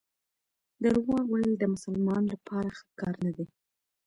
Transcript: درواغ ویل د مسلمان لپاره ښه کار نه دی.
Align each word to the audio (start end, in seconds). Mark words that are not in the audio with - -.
درواغ 0.83 1.25
ویل 1.31 1.51
د 1.59 1.63
مسلمان 1.73 2.23
لپاره 2.33 2.69
ښه 2.77 2.85
کار 2.99 3.15
نه 3.25 3.31
دی. 3.35 3.45